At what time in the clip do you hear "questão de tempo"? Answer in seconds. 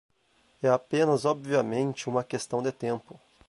2.23-3.19